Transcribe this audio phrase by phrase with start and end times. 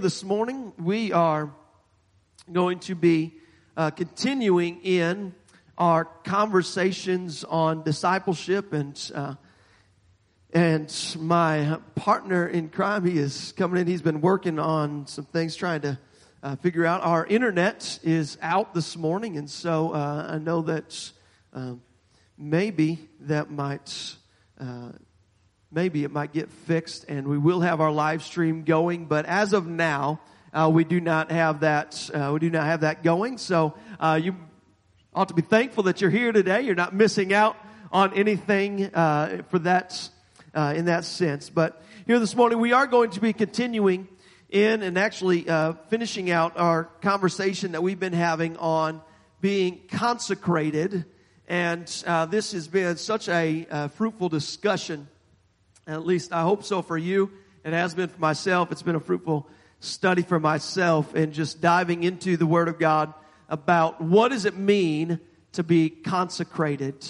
[0.00, 1.54] This morning, we are
[2.50, 3.34] going to be
[3.76, 5.36] uh, continuing in
[5.78, 9.34] our conversations on discipleship, and uh,
[10.52, 13.86] and my partner in crime, he is coming in.
[13.86, 15.98] He's been working on some things, trying to
[16.42, 17.02] uh, figure out.
[17.02, 21.12] Our internet is out this morning, and so uh, I know that
[21.52, 21.82] um,
[22.36, 24.16] maybe that might
[24.60, 24.90] uh,
[25.74, 29.06] maybe it might get fixed and we will have our live stream going.
[29.06, 30.20] But as of now,
[30.52, 32.10] uh, we do not have that.
[32.14, 33.38] Uh, we do not have that going.
[33.38, 34.36] So uh, you
[35.12, 36.62] ought to be thankful that you're here today.
[36.62, 37.56] You're not missing out
[37.90, 40.08] on anything uh, for that
[40.54, 41.50] uh, in that sense.
[41.50, 44.06] But here this morning, we are going to be continuing
[44.50, 49.00] in and actually uh, finishing out our conversation that we've been having on
[49.40, 51.04] being consecrated.
[51.48, 51.86] And
[52.30, 55.08] this has been such a fruitful discussion
[55.86, 57.30] at least I hope so for you.
[57.64, 58.72] It has been for myself.
[58.72, 59.48] It's been a fruitful
[59.80, 63.12] study for myself and just diving into the Word of God
[63.48, 65.20] about what does it mean
[65.52, 67.06] to be consecrated.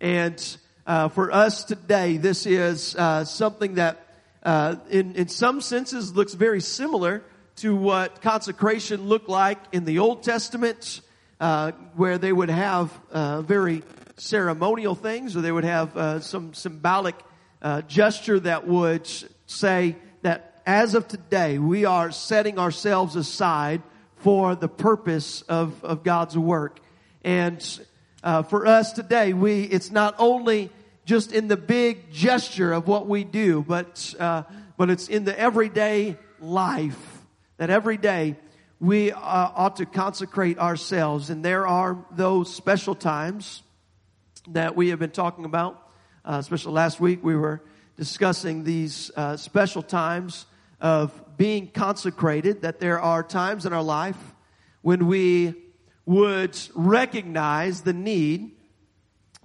[0.00, 4.06] And uh, for us today, this is uh, something that,
[4.42, 7.22] uh, in in some senses, looks very similar
[7.56, 11.00] to what consecration looked like in the Old Testament,
[11.40, 13.82] uh, where they would have uh, very
[14.16, 17.14] ceremonial things, or they would have uh, some symbolic
[17.62, 19.08] uh, gesture that would
[19.46, 23.82] say that as of today, we are setting ourselves aside
[24.16, 26.80] for the purpose of, of God's work.
[27.22, 27.62] And
[28.22, 30.70] uh, for us today, we it's not only
[31.04, 34.44] just in the big gesture of what we do, but uh,
[34.76, 36.98] but it's in the everyday life
[37.58, 38.36] that every day
[38.80, 41.30] we uh, ought to consecrate ourselves.
[41.30, 43.62] And there are those special times
[44.48, 45.83] that we have been talking about
[46.24, 47.62] uh, especially last week, we were
[47.96, 50.46] discussing these uh, special times
[50.80, 54.16] of being consecrated, that there are times in our life
[54.82, 55.54] when we
[56.06, 58.52] would recognize the need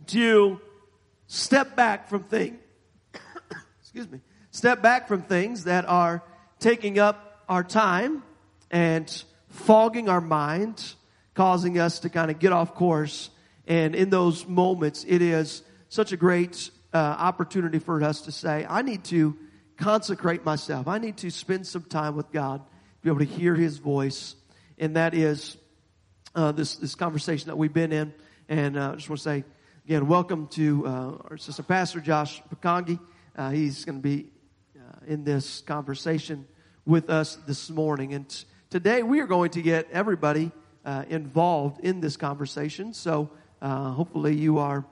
[0.07, 0.59] to
[1.27, 2.59] step back from things,
[3.81, 4.19] excuse me,
[4.51, 6.23] step back from things that are
[6.59, 8.23] taking up our time
[8.71, 10.93] and fogging our mind,
[11.33, 13.29] causing us to kind of get off course.
[13.67, 18.65] And in those moments, it is such a great uh, opportunity for us to say,
[18.69, 19.35] I need to
[19.77, 20.87] consecrate myself.
[20.87, 22.61] I need to spend some time with God,
[23.01, 24.35] be able to hear His voice.
[24.77, 25.57] And that is
[26.35, 28.13] uh, this, this conversation that we've been in.
[28.47, 29.43] And uh, I just want to say,
[29.85, 30.89] again, welcome to uh,
[31.31, 32.99] our sister pastor, Josh Pakongi.
[33.35, 34.27] Uh, he's going to be
[34.77, 36.47] uh, in this conversation
[36.85, 38.13] with us this morning.
[38.13, 40.51] And t- today we are going to get everybody
[41.07, 42.93] involved in this conversation.
[42.95, 43.29] So
[43.61, 44.85] hopefully you are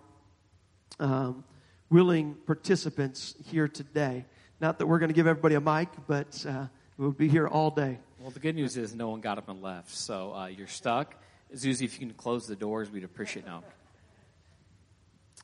[1.00, 1.44] um,
[1.90, 4.26] willing participants here today.
[4.60, 6.66] Not that we're going to give everybody a mic, but uh,
[6.98, 8.00] we'll be here all day.
[8.20, 11.16] Well, the good news is no one got up and left, so uh, you're stuck.
[11.56, 13.64] Zuzi, if you can close the doors, we'd appreciate it now.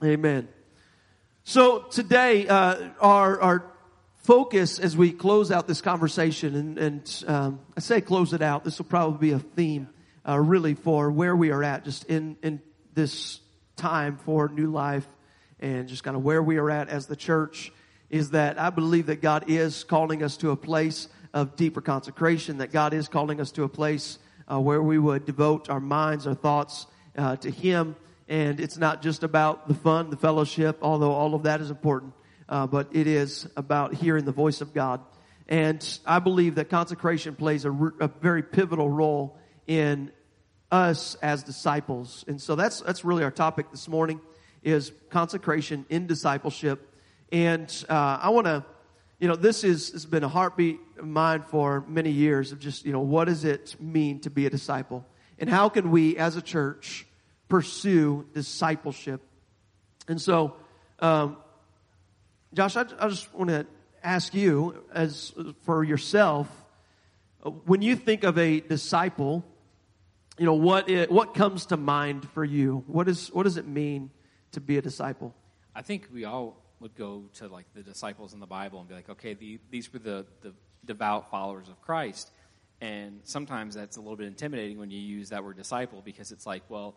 [0.04, 0.48] Amen.
[1.44, 3.72] So today, uh, our our
[4.24, 8.64] focus as we close out this conversation, and, and um, I say close it out.
[8.64, 9.88] This will probably be a theme,
[10.28, 12.62] uh, really, for where we are at, just in in
[12.94, 13.40] this
[13.76, 15.06] time for new life
[15.64, 17.72] and just kind of where we are at as the church
[18.10, 22.58] is that I believe that God is calling us to a place of deeper consecration,
[22.58, 24.20] that God is calling us to a place
[24.52, 26.86] uh, where we would devote our minds, our thoughts
[27.18, 27.96] uh, to Him.
[28.28, 32.14] And it's not just about the fun, the fellowship, although all of that is important,
[32.50, 35.00] uh, but it is about hearing the voice of God.
[35.48, 40.12] And I believe that consecration plays a, a very pivotal role in
[40.72, 42.26] us as disciples.
[42.28, 44.20] And so that's, that's really our topic this morning
[44.64, 46.90] is consecration in discipleship.
[47.32, 48.64] And uh, I want to,
[49.20, 52.86] you know, this is has been a heartbeat of mine for many years of just,
[52.86, 55.06] you know, what does it mean to be a disciple?
[55.40, 57.06] And how can we as a church
[57.50, 59.22] pursue discipleship?
[60.08, 60.56] And so,
[61.00, 61.38] um,
[62.54, 63.66] Josh, I, I just want to
[64.04, 66.48] ask you, as for yourself,
[67.66, 69.44] when you think of a disciple,
[70.38, 72.84] you know what it, what comes to mind for you?
[72.88, 74.12] What is what does it mean
[74.54, 75.34] to be a disciple?
[75.76, 78.96] I think we all would go to like the disciples in the Bible and be
[78.96, 80.54] like, okay, the, these were the, the
[80.86, 82.32] devout followers of Christ.
[82.82, 86.46] And sometimes that's a little bit intimidating when you use that word disciple because it's
[86.46, 86.96] like, well,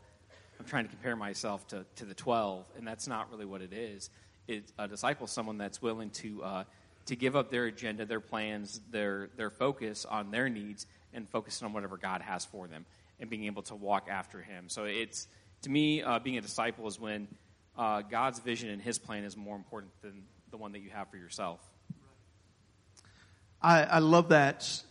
[0.59, 3.73] I'm trying to compare myself to, to the 12, and that's not really what it
[3.73, 4.11] is.
[4.49, 6.65] It, a disciple is someone that's willing to, uh,
[7.07, 11.63] to give up their agenda, their plans, their, their focus on their needs, and focus
[11.63, 12.87] on whatever God has for them
[13.21, 14.69] and being able to walk after Him.
[14.69, 15.29] So it's,
[15.63, 17.29] to me, uh, being a disciple is when
[17.77, 21.11] uh, God's vision and His plan is more important than the one that you have
[21.11, 21.61] for yourself.
[23.61, 24.83] I, I love that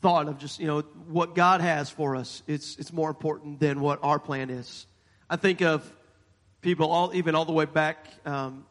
[0.00, 2.42] thought of just, you know, what God has for us.
[2.46, 4.86] It's, it's more important than what our plan is.
[5.28, 5.90] I think of
[6.60, 8.64] people all, even all the way back um,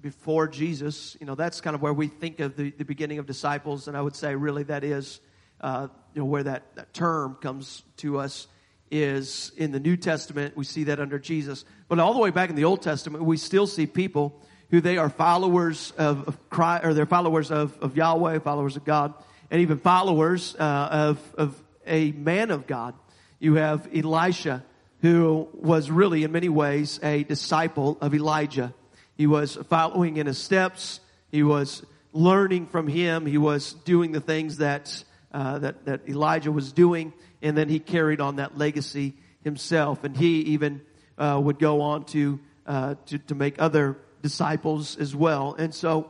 [0.00, 1.16] before Jesus.
[1.20, 3.88] You know, that's kind of where we think of the, the beginning of disciples.
[3.88, 5.20] And I would say really that is,
[5.60, 8.46] uh, you know, where that, that term comes to us
[8.90, 10.56] is in the New Testament.
[10.56, 11.64] We see that under Jesus.
[11.88, 14.40] But all the way back in the Old Testament, we still see people
[14.70, 18.84] who they are followers of, of Christ, or they're followers of, of Yahweh, followers of
[18.84, 19.14] God,
[19.50, 22.94] and even followers uh, of, of a man of God.
[23.38, 24.64] You have Elisha,
[25.00, 28.72] who was really in many ways a disciple of Elijah.
[29.16, 31.00] He was following in his steps.
[31.30, 33.26] He was learning from him.
[33.26, 35.04] He was doing the things that,
[35.34, 37.12] uh, that, that Elijah was doing.
[37.42, 40.04] And then he carried on that legacy himself.
[40.04, 40.80] And he even
[41.18, 45.54] uh, would go on to, uh, to, to make other disciples as well.
[45.58, 46.08] And so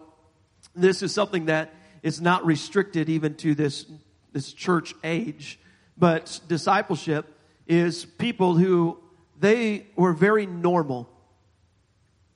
[0.77, 1.73] this is something that
[2.03, 3.87] is not restricted even to this,
[4.33, 5.59] this church age,
[5.97, 7.27] but discipleship
[7.67, 8.99] is people who
[9.41, 11.09] they were very normal.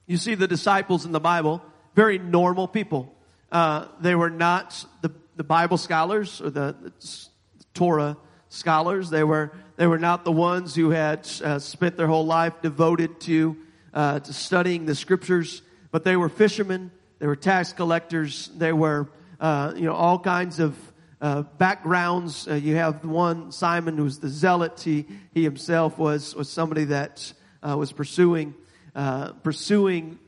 [0.06, 1.62] You see the disciples in the Bible,
[1.94, 3.14] very normal people.
[3.52, 6.93] Uh, they were not the, the Bible scholars or the, the
[7.73, 8.19] Torah
[8.50, 9.08] scholars.
[9.08, 13.19] They were, they were not the ones who had uh, spent their whole life devoted
[13.23, 13.56] to,
[13.94, 19.08] uh, to studying the scriptures but they were fishermen, they were tax collectors, they were,
[19.40, 20.76] uh, you know, all kinds of
[21.20, 22.46] uh, backgrounds.
[22.46, 24.81] Uh, you have one Simon who was the zealot.
[24.81, 27.32] He he himself was was somebody that
[27.62, 28.55] uh, was pursuing
[28.94, 30.19] uh, pursuing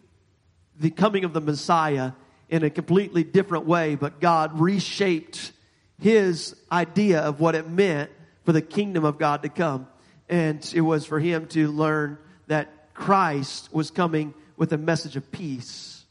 [0.79, 2.13] the coming of the Messiah
[2.51, 3.95] in a completely different way.
[3.95, 5.53] But God reshaped
[5.99, 8.11] his idea of what it meant
[8.45, 9.87] for the kingdom of God to come,
[10.29, 12.19] and it was for him to learn
[12.49, 16.05] that Christ was coming with a message of peace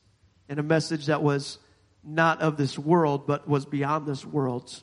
[0.48, 1.60] and a message that was
[2.04, 4.82] not of this world, but was beyond this world.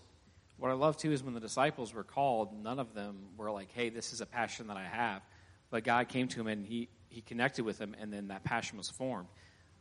[0.58, 3.70] What I love too is when the disciples were called, none of them were like,
[3.72, 5.22] hey, this is a passion that I have.
[5.70, 8.78] But God came to him and he, he connected with him, and then that passion
[8.78, 9.28] was formed.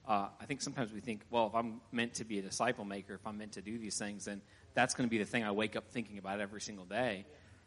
[0.07, 3.15] Uh, I think sometimes we think, well, if I'm meant to be a disciple maker,
[3.15, 4.41] if I'm meant to do these things, then
[4.73, 7.25] that's going to be the thing I wake up thinking about every single day.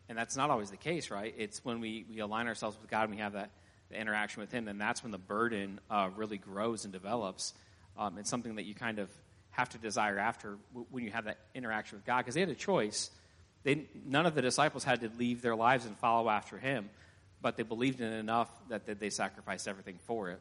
[0.09, 1.35] And that's not always the case, right?
[1.37, 3.51] It's when we, we align ourselves with God and we have that
[3.91, 7.55] the interaction with Him, then that's when the burden uh, really grows and develops.
[7.97, 9.11] Um, it's something that you kind of
[9.51, 12.51] have to desire after w- when you have that interaction with God, because they had
[12.51, 13.11] a choice.
[13.65, 16.91] They, none of the disciples had to leave their lives and follow after Him,
[17.41, 20.41] but they believed in it enough that, that they sacrificed everything for it.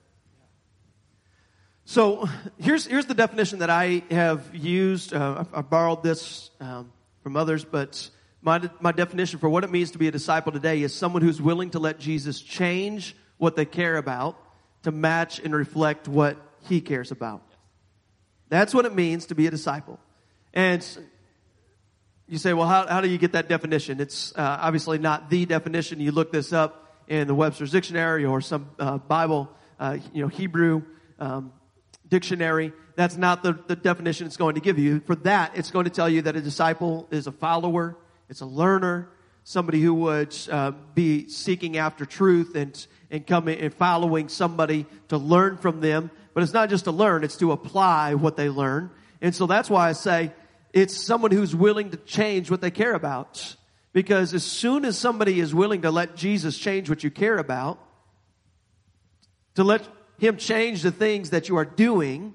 [1.89, 5.13] So here's here's the definition that I have used.
[5.13, 6.91] Uh, I, I, borrowed this um,
[7.23, 8.09] from others, but
[8.41, 11.41] my my definition for what it means to be a disciple today is someone who's
[11.41, 14.37] willing to let Jesus change what they care about
[14.83, 17.41] to match and reflect what he cares about.
[18.49, 19.97] That's what it means to be a disciple.
[20.53, 20.85] And
[22.27, 24.01] you say, well, how, how do you get that definition?
[24.01, 26.01] It's uh, obviously not the definition.
[26.01, 29.49] You look this up in the Webster's Dictionary or some uh, Bible,
[29.79, 30.81] uh, you know, Hebrew
[31.17, 31.53] um,
[32.07, 32.73] dictionary.
[32.95, 35.01] That's not the, the definition it's going to give you.
[35.01, 37.97] For that, it's going to tell you that a disciple is a follower,
[38.29, 39.09] it's a learner,
[39.43, 45.17] somebody who would uh, be seeking after truth and and coming and following somebody to
[45.17, 46.11] learn from them.
[46.33, 48.91] But it's not just to learn, it's to apply what they learn.
[49.21, 50.31] And so that's why I say
[50.73, 53.55] it's someone who's willing to change what they care about.
[53.93, 57.79] Because as soon as somebody is willing to let Jesus change what you care about,
[59.55, 59.87] to let
[60.17, 62.33] Him change the things that you are doing,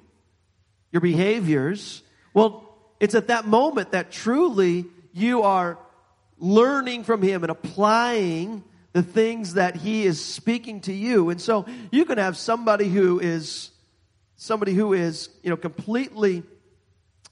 [0.90, 2.02] your behaviors,
[2.34, 2.68] well,
[3.00, 5.78] it's at that moment that truly you are
[6.38, 8.62] learning from Him and applying
[8.92, 11.30] the things that he is speaking to you.
[11.30, 13.70] And so you can have somebody who is
[14.36, 16.42] somebody who is, you know, completely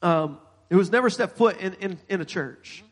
[0.01, 0.39] um,
[0.71, 2.85] who has never stepped foot in, in, in a church.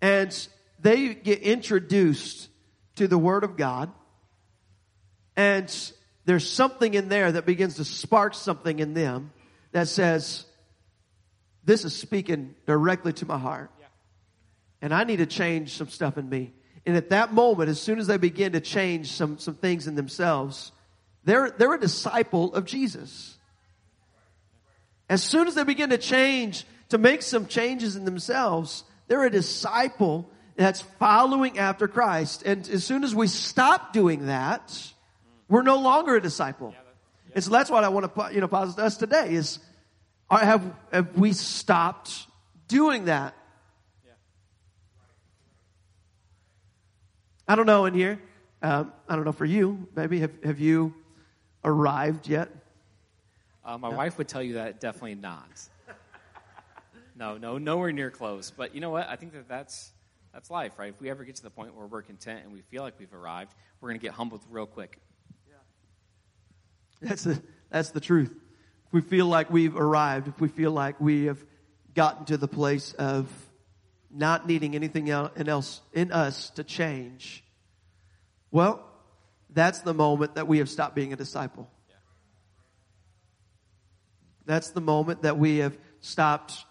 [0.00, 0.48] And
[0.80, 2.48] they get introduced
[2.96, 3.90] to the Word of God.
[5.36, 5.92] And
[6.24, 9.32] there's something in there that begins to spark something in them
[9.72, 10.46] that says,
[11.64, 13.70] This is speaking directly to my heart.
[14.80, 16.52] And I need to change some stuff in me.
[16.86, 19.94] And at that moment, as soon as they begin to change some, some things in
[19.94, 20.72] themselves,
[21.24, 23.36] they're, they're a disciple of Jesus.
[25.08, 29.30] As soon as they begin to change, to make some changes in themselves, they're a
[29.30, 32.42] disciple that's following after Christ.
[32.44, 34.92] And as soon as we stop doing that,
[35.54, 36.74] we're no longer a disciple.
[37.32, 39.60] And so that's what I want to, you know, posit us today is,
[40.28, 42.26] have, have we stopped
[42.66, 43.36] doing that?
[47.46, 48.20] I don't know in here.
[48.62, 49.86] Um, I don't know for you.
[49.94, 50.94] Maybe have have you
[51.62, 52.48] arrived yet?
[53.64, 53.96] Uh, my no.
[53.96, 55.46] wife would tell you that definitely not.
[57.16, 58.50] No, no, nowhere near close.
[58.50, 59.06] But you know what?
[59.08, 59.92] I think that that's
[60.32, 60.88] that's life, right?
[60.88, 63.12] If we ever get to the point where we're content and we feel like we've
[63.12, 64.98] arrived, we're going to get humbled real quick.
[67.00, 68.34] That's the, that's the truth.
[68.86, 71.44] If we feel like we've arrived, if we feel like we have
[71.94, 73.30] gotten to the place of
[74.10, 77.44] not needing anything else in us to change,
[78.50, 78.84] well,
[79.50, 81.68] that's the moment that we have stopped being a disciple.
[84.46, 86.64] That's the moment that we have stopped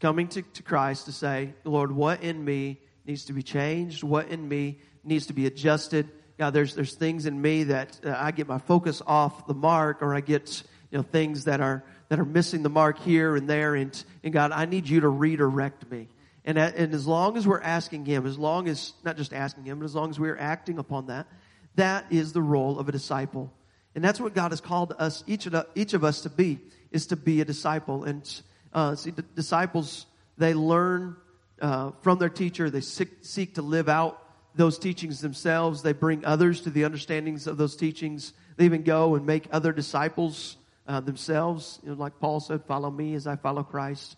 [0.00, 4.02] coming to, to Christ to say, Lord, what in me needs to be changed?
[4.02, 6.08] What in me needs to be adjusted?
[6.42, 10.02] God, there's, there's things in me that uh, I get my focus off the mark
[10.02, 13.48] or I get, you know, things that are, that are missing the mark here and
[13.48, 13.76] there.
[13.76, 16.08] And, and God, I need you to redirect me.
[16.44, 19.78] And, and as long as we're asking Him, as long as, not just asking Him,
[19.78, 21.28] but as long as we're acting upon that,
[21.76, 23.52] that is the role of a disciple.
[23.94, 26.58] And that's what God has called us, each of, each of us to be,
[26.90, 28.02] is to be a disciple.
[28.02, 28.28] And
[28.72, 30.06] uh, see, the disciples,
[30.38, 31.14] they learn
[31.60, 32.68] uh, from their teacher.
[32.68, 34.18] They seek, seek to live out
[34.54, 35.82] those teachings themselves.
[35.82, 38.32] They bring others to the understandings of those teachings.
[38.56, 40.56] They even go and make other disciples
[40.86, 41.78] uh, themselves.
[41.82, 44.16] You know, like Paul said, follow me as I follow Christ.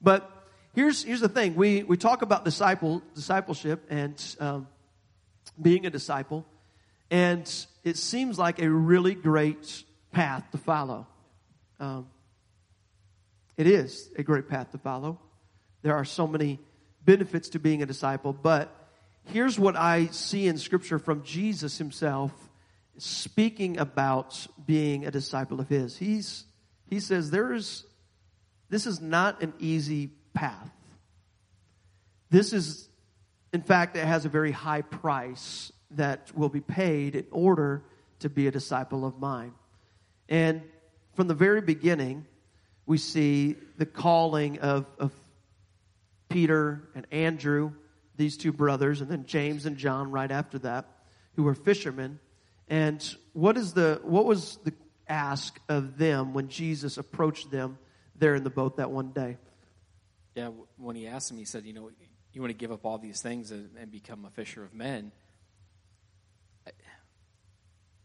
[0.00, 0.30] But
[0.74, 1.54] here's, here's the thing.
[1.54, 4.68] We, we talk about disciple, discipleship and um,
[5.60, 6.44] being a disciple.
[7.10, 7.50] And
[7.84, 11.06] it seems like a really great path to follow.
[11.78, 12.08] Um,
[13.56, 15.20] it is a great path to follow.
[15.82, 16.58] There are so many
[17.04, 18.85] benefits to being a disciple, but
[19.32, 22.32] here's what I see in Scripture from Jesus himself
[22.98, 25.96] speaking about being a disciple of his.
[25.96, 26.44] He's,
[26.88, 27.84] he says, there is,
[28.68, 30.70] this is not an easy path.
[32.30, 32.88] This is,
[33.52, 37.82] in fact, it has a very high price that will be paid in order
[38.20, 39.52] to be a disciple of mine.
[40.28, 40.62] And
[41.14, 42.26] from the very beginning,
[42.86, 45.12] we see the calling of, of
[46.28, 47.72] Peter and Andrew,
[48.16, 50.86] these two brothers, and then James and John right after that,
[51.34, 52.18] who were fishermen.
[52.68, 54.72] And what is the what was the
[55.08, 57.78] ask of them when Jesus approached them
[58.16, 59.36] there in the boat that one day?
[60.34, 61.90] Yeah, when he asked them, he said, "You know,
[62.32, 65.12] you want to give up all these things and, and become a fisher of men."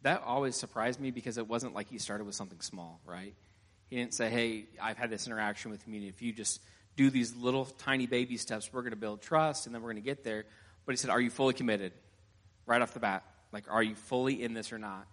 [0.04, 3.36] That always surprised me because it wasn't like he started with something small, right?
[3.90, 6.10] He didn't say, hey, I've had this interaction with community.
[6.10, 6.62] If you just
[6.96, 10.04] do these little tiny baby steps, we're going to build trust and then we're going
[10.04, 10.46] to get there.
[10.86, 11.94] But he said, are you fully committed?
[12.66, 13.24] Right off the bat.
[13.52, 15.08] Like, are you fully in this or not?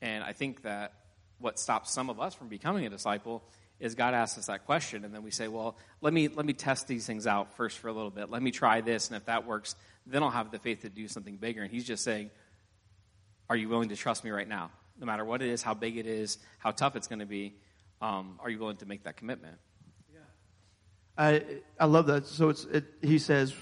[0.00, 0.92] And I think that
[1.38, 3.42] what stops some of us from becoming a disciple
[3.80, 6.52] is God asks us that question, and then we say, "Well, let me let me
[6.52, 8.30] test these things out first for a little bit.
[8.30, 9.74] Let me try this, and if that works,
[10.06, 12.30] then I'll have the faith to do something bigger." And He's just saying,
[13.50, 14.70] "Are you willing to trust me right now,
[15.00, 17.56] no matter what it is, how big it is, how tough it's going to be?
[18.02, 19.56] um, are you willing to make that commitment?
[21.16, 21.42] I,
[21.78, 22.26] I love that.
[22.26, 23.54] So it's, it, he says,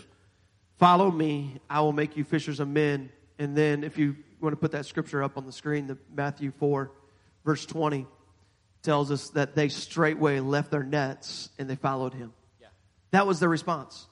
[0.78, 3.10] follow me, I will make you fishers of men.
[3.38, 6.52] And then if you want to put that scripture up on the screen, the Matthew
[6.58, 6.90] 4,
[7.44, 8.06] verse 20,
[8.82, 12.32] tells us that they straightway left their nets and they followed him.
[12.60, 12.68] Yeah.
[13.10, 14.06] That was their response.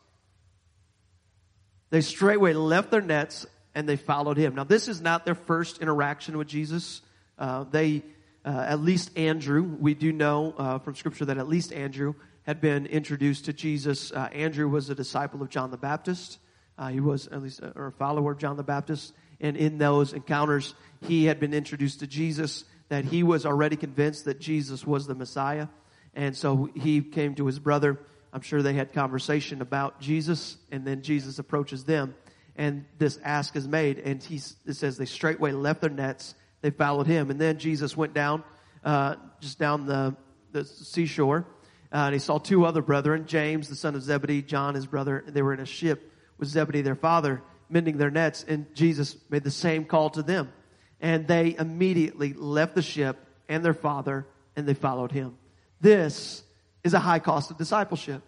[1.91, 4.55] They straightway left their nets and they followed him.
[4.55, 7.01] Now, this is not their first interaction with Jesus.
[7.39, 8.03] Uh, they
[8.45, 12.15] uh, at least Andrew, we do know uh, from Scripture that at least Andrew
[12.49, 14.11] had been introduced to Jesus.
[14.11, 16.39] Uh, Andrew was a disciple of John the Baptist.
[16.79, 19.13] Uh, he was at least a, or a follower of John the Baptist.
[19.39, 24.25] And in those encounters, he had been introduced to Jesus, that he was already convinced
[24.25, 25.69] that Jesus was the Messiah.
[26.15, 28.01] And so he came to his brother.
[28.33, 32.15] I'm sure they had conversation about Jesus, and then Jesus approaches them,
[32.57, 33.99] and this ask is made.
[33.99, 37.31] And he it says they straightway left their nets they followed him.
[37.31, 38.43] And then Jesus went down,
[38.85, 40.17] uh, just down the,
[40.53, 41.47] the seashore,
[41.93, 45.25] uh, and he saw two other brethren, James, the son of Zebedee, John, his brother.
[45.27, 49.45] They were in a ship with Zebedee, their father, mending their nets, and Jesus made
[49.45, 50.53] the same call to them.
[51.01, 53.17] And they immediately left the ship
[53.49, 54.27] and their father,
[54.57, 55.37] and they followed him.
[55.81, 56.43] This
[56.85, 58.23] is a high cost of discipleship.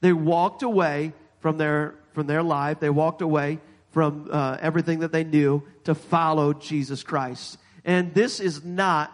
[0.00, 2.80] They walked away from their, from their life.
[2.80, 7.58] They walked away from uh, everything that they knew to follow Jesus Christ.
[7.84, 9.12] And this is not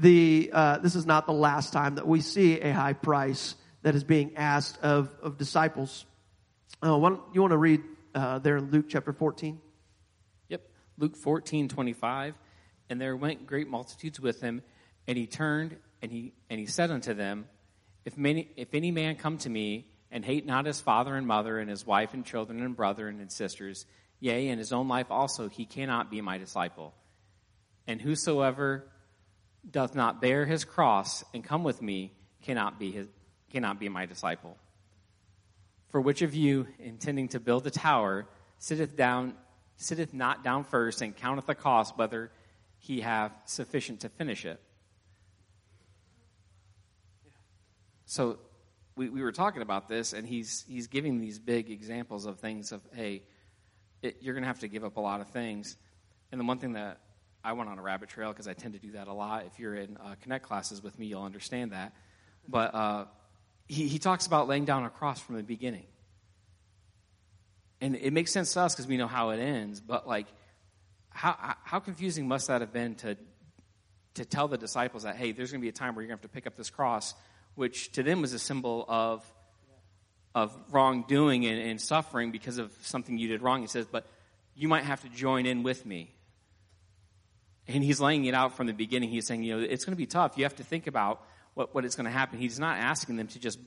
[0.00, 3.94] the, uh, this is not the last time that we see a high price that
[3.94, 6.06] is being asked of, of disciples.
[6.82, 7.82] Uh, why you want to read
[8.14, 9.60] uh, there in Luke chapter 14?
[10.48, 10.62] Yep.
[10.98, 12.34] Luke 14, 25.
[12.88, 14.62] And there went great multitudes with him,
[15.06, 17.46] and he turned and he, and he said unto them,
[18.06, 21.58] if, many, if any man come to me and hate not his father and mother
[21.58, 23.84] and his wife and children and brethren and sisters,
[24.18, 26.94] yea, and his own life also, he cannot be my disciple.
[27.86, 28.89] And whosoever
[29.68, 32.12] doth not bear his cross and come with me
[32.42, 33.06] cannot be his,
[33.50, 34.56] cannot be my disciple.
[35.88, 38.26] For which of you, intending to build a tower,
[38.58, 39.34] sitteth down,
[39.76, 42.30] sitteth not down first, and counteth the cost whether
[42.78, 44.60] he have sufficient to finish it?
[48.06, 48.38] So
[48.96, 52.72] we, we were talking about this, and he's he's giving these big examples of things
[52.72, 53.22] of hey,
[54.02, 55.76] it, you're going to have to give up a lot of things.
[56.32, 57.00] And the one thing that
[57.42, 59.46] I went on a rabbit trail because I tend to do that a lot.
[59.46, 61.94] If you're in uh, Connect classes with me, you'll understand that.
[62.46, 63.04] But uh,
[63.66, 65.86] he, he talks about laying down a cross from the beginning.
[67.80, 69.80] And it makes sense to us because we know how it ends.
[69.80, 70.26] But, like,
[71.08, 73.16] how, how confusing must that have been to,
[74.14, 76.18] to tell the disciples that, hey, there's going to be a time where you're going
[76.18, 77.14] to have to pick up this cross,
[77.54, 79.24] which to them was a symbol of,
[80.34, 83.62] of wrongdoing and, and suffering because of something you did wrong.
[83.62, 84.06] He says, but
[84.54, 86.14] you might have to join in with me
[87.74, 89.10] and he's laying it out from the beginning.
[89.10, 90.36] He's saying, you know, it's going to be tough.
[90.36, 91.22] You have to think about
[91.54, 92.38] what, what is going to happen.
[92.38, 93.58] He's not asking them to just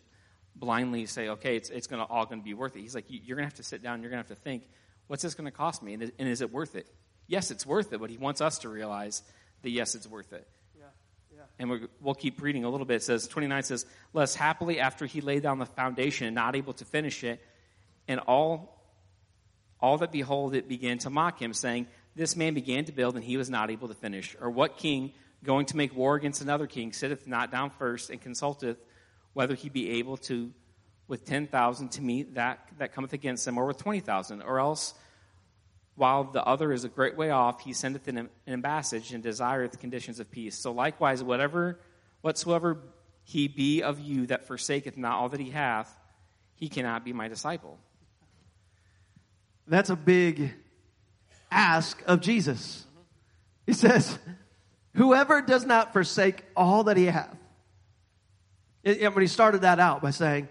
[0.55, 2.81] blindly say, okay, it's, it's going to all going to be worth it.
[2.81, 4.01] He's like, you're going to have to sit down.
[4.01, 4.63] You're going to have to think,
[5.07, 5.93] what's this going to cost me?
[5.93, 6.87] And is, and is, it worth it?
[7.27, 9.23] Yes, it's worth it, but he wants us to realize
[9.61, 10.47] that yes, it's worth it.
[10.77, 10.85] Yeah,
[11.33, 11.41] yeah.
[11.59, 12.95] And we will keep reading a little bit.
[12.95, 16.73] It says, 29 says, less happily after he laid down the foundation and not able
[16.73, 17.41] to finish it,
[18.07, 18.81] and all,
[19.79, 23.23] all that behold it began to mock him, saying, this man began to build and
[23.23, 24.35] he was not able to finish?
[24.39, 28.21] Or what king, going to make war against another king, sitteth not down first and
[28.21, 28.77] consulteth
[29.33, 30.51] whether he be able to,
[31.07, 34.41] with 10,000 to meet that that cometh against him, or with 20,000?
[34.41, 34.93] Or else,
[35.95, 39.79] while the other is a great way off, he sendeth an, an ambassage and desireth
[39.79, 40.57] conditions of peace.
[40.57, 41.79] So likewise, whatever,
[42.21, 42.77] whatsoever
[43.23, 45.93] he be of you that forsaketh not all that he hath,
[46.55, 47.79] he cannot be my disciple.
[49.67, 50.53] That's a big
[51.53, 52.85] ask of Jesus.
[53.65, 54.17] He says,
[54.95, 57.35] Whoever does not forsake all that he hath.
[58.83, 60.47] And when he started that out by saying,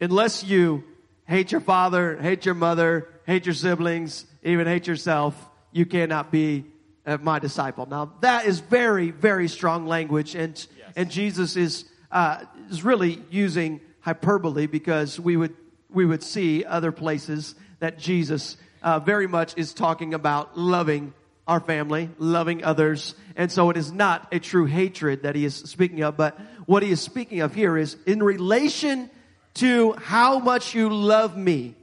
[0.00, 0.84] Unless you
[1.26, 5.34] hate your father, hate your mother, hate your siblings, even hate yourself,
[5.72, 6.64] you cannot be
[7.06, 7.86] uh, my disciple.
[7.86, 10.92] Now that is very, very strong language, and yes.
[10.96, 15.54] and Jesus is uh, is really using hyperbole because we would
[15.90, 21.12] we would see other places that Jesus uh, very much is talking about loving
[21.46, 23.14] our family, loving others.
[23.34, 26.82] And so it is not a true hatred that he is speaking of, but what
[26.82, 29.10] he is speaking of here is in relation
[29.54, 31.74] to how much you love me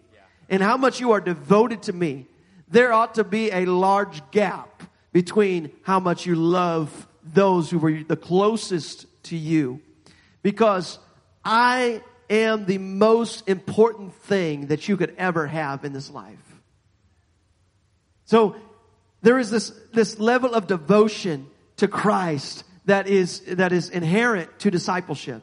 [0.49, 2.27] and how much you are devoted to me,
[2.67, 8.03] there ought to be a large gap between how much you love those who were
[8.03, 9.81] the closest to you.
[10.43, 10.99] Because
[11.43, 16.54] I am the most important thing that you could ever have in this life.
[18.25, 18.55] So
[19.21, 24.71] there is this, this level of devotion to Christ that is, that is inherent to
[24.71, 25.41] discipleship.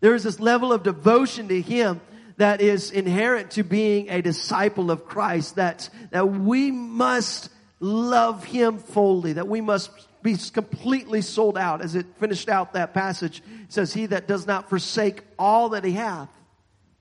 [0.00, 2.00] There is this level of devotion to Him
[2.36, 7.48] that is inherent to being a disciple of Christ, that, that we must
[7.78, 9.90] love Him fully, that we must
[10.22, 11.82] be completely sold out.
[11.82, 15.92] As it finished out that passage, says, He that does not forsake all that He
[15.92, 16.28] hath.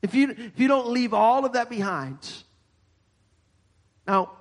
[0.02, 2.18] If you, if you don't leave all of that behind.
[4.06, 4.32] Now,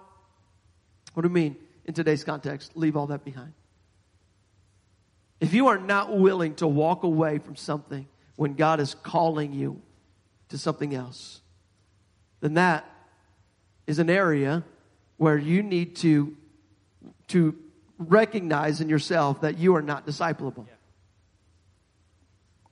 [1.15, 2.77] what do you mean in today's context?
[2.77, 3.53] Leave all that behind.
[5.41, 9.81] If you are not willing to walk away from something when God is calling you
[10.49, 11.41] to something else,
[12.41, 12.85] then that
[13.87, 14.65] is an area
[15.17, 16.37] where you need to,
[17.29, 17.57] to
[17.99, 20.67] recognize in yourself that you are not discipleable.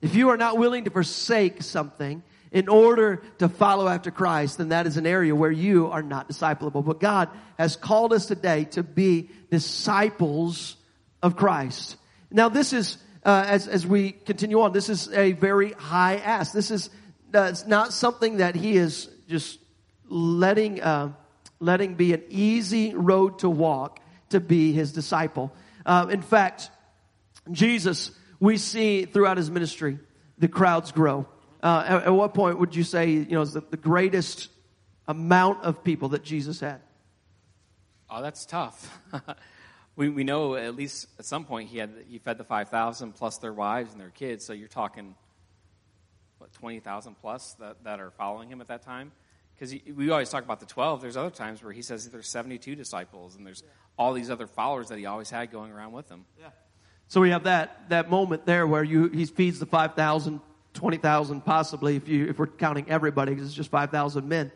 [0.01, 4.69] If you are not willing to forsake something, in order to follow after Christ, then
[4.69, 6.83] that is an area where you are not discipleable.
[6.83, 10.75] But God has called us today to be disciples
[11.23, 11.95] of Christ.
[12.29, 16.51] Now this is, uh, as, as we continue on, this is a very high ask.
[16.53, 16.89] This is,
[17.33, 19.59] uh, it's not something that he is just
[20.09, 21.13] letting, uh,
[21.61, 25.53] letting be an easy road to walk to be his disciple.
[25.85, 26.69] Uh, in fact,
[27.49, 29.99] Jesus, we see throughout his ministry,
[30.37, 31.27] the crowds grow.
[31.61, 34.49] Uh, at, at, what point would you say, you know, is the, the greatest
[35.07, 36.81] amount of people that Jesus had?
[38.09, 38.99] Oh, that's tough.
[39.95, 43.37] we, we know at least at some point he had he fed the 5,000 plus
[43.37, 44.43] their wives and their kids.
[44.43, 45.15] So you're talking,
[46.39, 49.11] what, 20,000 plus that, that are following him at that time?
[49.53, 51.01] Because we always talk about the 12.
[51.01, 53.63] There's other times where he says there's 72 disciples and there's
[53.97, 56.25] all these other followers that he always had going around with him.
[56.39, 56.47] Yeah.
[57.07, 60.39] So we have that, that moment there where you, he feeds the 5,000
[60.81, 64.51] 20,000 possibly if you if we're counting everybody because it's just 5,000 men.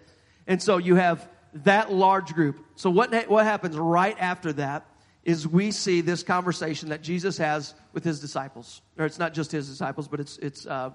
[0.47, 2.65] And so you have that large group.
[2.75, 4.87] So what what happens right after that
[5.23, 8.81] is we see this conversation that Jesus has with his disciples.
[8.97, 10.89] Or it's not just his disciples, but it's it's uh,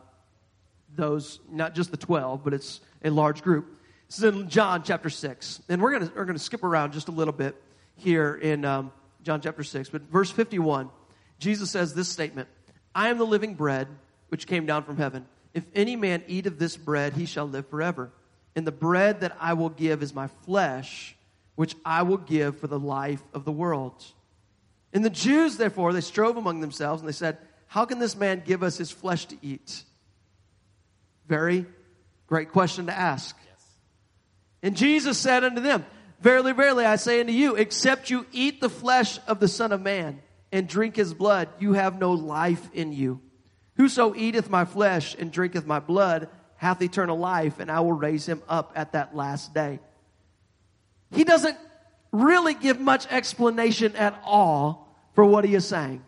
[0.96, 3.78] those, not just the 12, but it's a large group.
[4.08, 5.62] This is in John chapter 6.
[5.68, 7.54] And we're going to we're gonna skip around just a little bit
[7.94, 8.90] here in um,
[9.22, 9.90] John chapter 6.
[9.90, 10.90] But verse 51,
[11.38, 12.48] Jesus says this statement
[12.96, 13.86] I am the living bread
[14.30, 15.26] which came down from heaven.
[15.52, 18.10] If any man eat of this bread, he shall live forever.
[18.56, 21.16] And the bread that I will give is my flesh,
[21.54, 24.04] which I will give for the life of the world.
[24.92, 28.42] And the Jews, therefore, they strove among themselves and they said, How can this man
[28.44, 29.84] give us his flesh to eat?
[31.28, 31.66] Very
[32.26, 33.36] great question to ask.
[33.44, 33.64] Yes.
[34.62, 35.84] And Jesus said unto them,
[36.20, 39.80] Verily, verily, I say unto you, except you eat the flesh of the Son of
[39.80, 40.20] Man
[40.52, 43.20] and drink his blood, you have no life in you.
[43.80, 48.26] Whoso eateth my flesh and drinketh my blood hath eternal life, and I will raise
[48.26, 49.78] him up at that last day.
[51.10, 51.56] He doesn't
[52.12, 56.04] really give much explanation at all for what he is saying.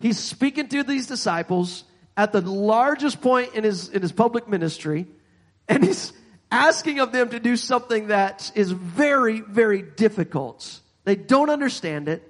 [0.00, 1.84] He's speaking to these disciples
[2.16, 5.06] at the largest point in his, in his public ministry,
[5.68, 6.10] and he's
[6.50, 10.80] asking of them to do something that is very, very difficult.
[11.04, 12.22] They don't understand it,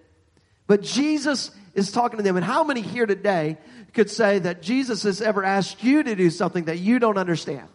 [0.66, 2.37] but Jesus is talking to them.
[2.37, 3.58] And how many here today
[3.92, 7.68] could say that Jesus has ever asked you to do something that you don't understand?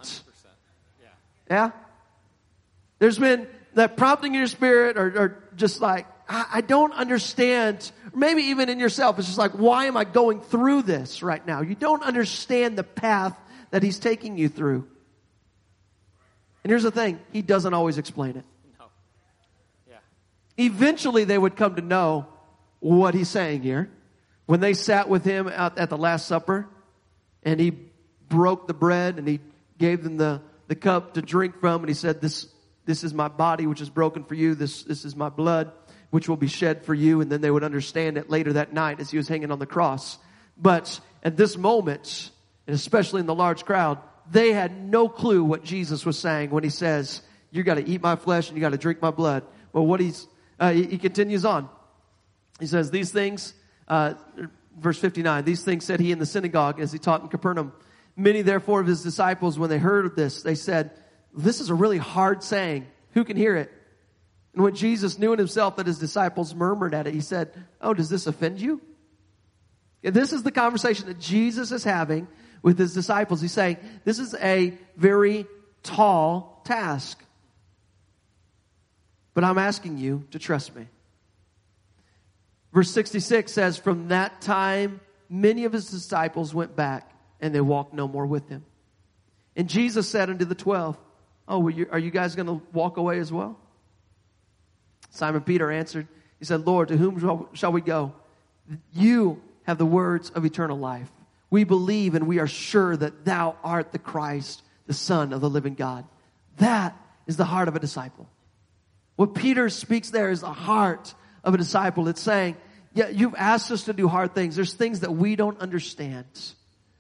[1.02, 1.08] Yeah.
[1.50, 1.72] yeah?
[3.00, 7.92] There's been that prompting in your spirit or, or just like, I, I don't understand.
[8.14, 11.62] Maybe even in yourself, it's just like, why am I going through this right now?
[11.62, 13.38] You don't understand the path
[13.72, 14.88] that he's taking you through.
[16.64, 18.44] And here's the thing, he doesn't always explain it.
[18.80, 18.86] No.
[19.90, 19.96] Yeah.
[20.58, 22.28] Eventually they would come to know
[22.80, 23.90] what he's saying here.
[24.46, 26.68] When they sat with him out at the Last Supper
[27.44, 27.72] and he
[28.30, 29.40] broke the bread and he
[29.78, 32.48] gave them the, the cup to drink from and he said, this,
[32.86, 34.56] this is my body which is broken for you.
[34.56, 35.72] This, this is my blood
[36.10, 37.22] which will be shed for you.
[37.22, 39.68] And then they would understand it later that night as he was hanging on the
[39.68, 40.18] cross.
[40.58, 42.32] But at this moment,
[42.66, 44.00] and especially in the large crowd,
[44.32, 48.02] they had no clue what Jesus was saying when he says, you got to eat
[48.02, 49.44] my flesh and you got to drink my blood.
[49.74, 50.28] Well, what he's,
[50.60, 51.70] uh, he, he, continues on.
[52.60, 53.54] He says, these things,
[53.88, 54.16] uh,
[54.78, 57.74] verse 59, these things said he in the synagogue as he taught in Capernaum.
[58.16, 60.92] Many therefore of his disciples, when they heard of this, they said,
[61.34, 62.88] this is a really hard saying.
[63.14, 63.72] Who can hear it?
[64.54, 67.94] And when Jesus knew in himself that his disciples murmured at it, he said, Oh,
[67.94, 68.82] does this offend you?
[70.04, 72.28] And this is the conversation that Jesus is having
[72.62, 73.42] with his disciples.
[73.42, 75.46] He's saying, this is a very
[75.84, 77.24] tall task.
[79.34, 80.88] But I'm asking you to trust me.
[82.74, 87.94] Verse 66 says, From that time, many of his disciples went back and they walked
[87.94, 88.66] no more with him.
[89.56, 90.98] And Jesus said unto the twelve,
[91.48, 93.58] Oh, you, are you guys going to walk away as well?
[95.10, 98.14] Simon Peter answered, He said, Lord, to whom shall we go?
[98.94, 101.10] You have the words of eternal life.
[101.50, 105.50] We believe and we are sure that thou art the Christ, the Son of the
[105.50, 106.06] living God.
[106.58, 108.30] That is the heart of a disciple.
[109.16, 112.08] What Peter speaks there is the heart of a disciple.
[112.08, 112.58] It's saying,
[112.94, 114.56] yeah, you've asked us to do hard things.
[114.56, 116.26] There's things that we don't understand,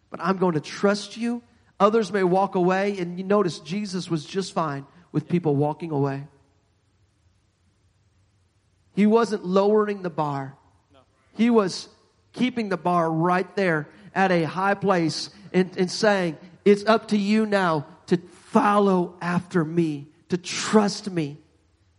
[0.09, 1.41] but I'm going to trust you.
[1.79, 6.27] Others may walk away, and you notice Jesus was just fine with people walking away.
[8.95, 10.55] He wasn't lowering the bar.
[11.35, 11.87] He was
[12.33, 17.17] keeping the bar right there at a high place and, and saying, it's up to
[17.17, 21.37] you now to follow after me, to trust me.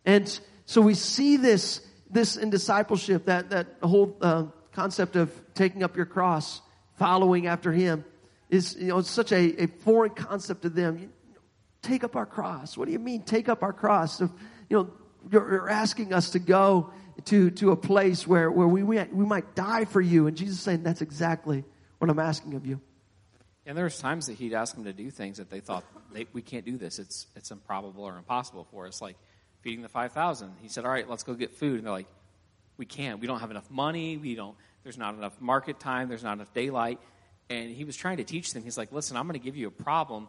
[0.04, 5.82] And so we see this, this in discipleship, that, that whole uh, concept of taking
[5.82, 6.60] up your cross,
[6.96, 8.04] following after him
[8.48, 10.98] is, you know, such a, a foreign concept to them.
[10.98, 11.10] You,
[11.82, 12.76] take up our cross.
[12.76, 14.20] What do you mean take up our cross?
[14.20, 14.30] You
[14.68, 14.90] know,
[15.30, 16.92] you're, you're asking us to go
[17.26, 20.26] to, to a place where, where we, we might die for you.
[20.26, 21.64] And Jesus saying, that's exactly
[21.98, 22.80] what I'm asking of you.
[23.66, 26.26] And there was times that he'd ask them to do things that they thought they,
[26.32, 26.98] we can't do this.
[26.98, 29.00] It's it's improbable or impossible for us.
[29.00, 29.16] Like
[29.62, 30.54] feeding the five thousand.
[30.60, 32.08] He said, "All right, let's go get food." And they're like,
[32.76, 33.20] "We can't.
[33.20, 34.16] We don't have enough money.
[34.16, 34.56] We don't.
[34.82, 36.08] There's not enough market time.
[36.08, 37.00] There's not enough daylight."
[37.48, 38.62] And he was trying to teach them.
[38.62, 40.28] He's like, "Listen, I'm going to give you a problem,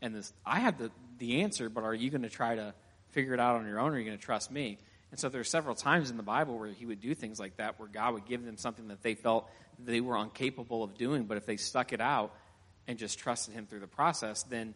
[0.00, 2.74] and this I have the the answer, but are you going to try to
[3.10, 4.78] figure it out on your own, or are you going to trust me?"
[5.10, 7.58] And so there are several times in the Bible where he would do things like
[7.58, 11.24] that, where God would give them something that they felt they were incapable of doing,
[11.24, 12.34] but if they stuck it out
[12.88, 14.74] and just trusted him through the process, then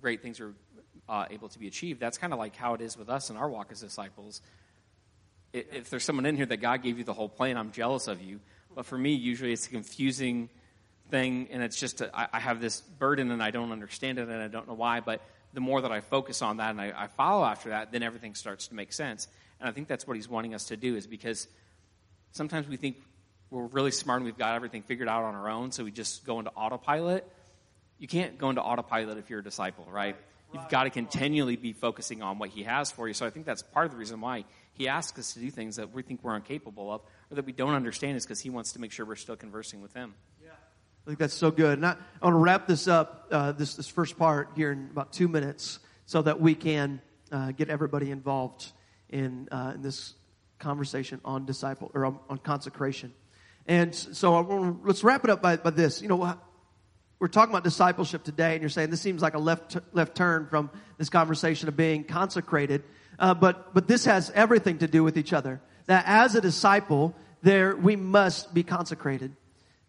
[0.00, 0.52] great things are
[1.08, 2.00] uh, able to be achieved.
[2.00, 4.40] That's kind of like how it is with us in our walk as disciples.
[5.52, 8.22] If there's someone in here that God gave you the whole plan, I'm jealous of
[8.22, 8.40] you.
[8.74, 10.48] But for me, usually it's a confusing
[11.10, 14.42] thing, and it's just a, I have this burden and I don't understand it and
[14.42, 15.00] I don't know why.
[15.00, 15.20] But
[15.52, 18.34] the more that I focus on that and I, I follow after that, then everything
[18.34, 19.28] starts to make sense.
[19.60, 21.46] And I think that's what he's wanting us to do is because
[22.30, 22.96] sometimes we think
[23.50, 26.24] we're really smart and we've got everything figured out on our own, so we just
[26.24, 27.30] go into autopilot.
[27.98, 30.16] you can't go into autopilot if you're a disciple, right?
[30.52, 33.14] You've got to continually be focusing on what he has for you.
[33.14, 35.76] So I think that's part of the reason why he asks us to do things
[35.76, 38.72] that we think we're incapable of or that we don't understand is because he wants
[38.72, 40.14] to make sure we're still conversing with him.
[40.42, 40.50] Yeah.
[40.50, 41.78] I think that's so good.
[41.78, 44.88] And I, I want to wrap this up, uh, this, this first part here in
[44.90, 48.70] about two minutes so that we can uh, get everybody involved
[49.08, 50.14] in, uh, in this
[50.58, 53.12] conversation on disciple or on, on consecration.
[53.66, 56.02] And so wanna, let's wrap it up by, by this.
[56.02, 56.38] You know,
[57.22, 60.48] we're talking about discipleship today, and you're saying this seems like a left left turn
[60.48, 62.82] from this conversation of being consecrated.
[63.16, 65.60] Uh, but but this has everything to do with each other.
[65.86, 69.36] That as a disciple, there we must be consecrated.